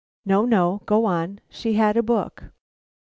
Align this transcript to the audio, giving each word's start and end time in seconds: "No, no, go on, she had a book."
"No, 0.25 0.45
no, 0.45 0.81
go 0.87 1.05
on, 1.05 1.41
she 1.47 1.73
had 1.73 1.95
a 1.95 2.01
book." 2.01 2.45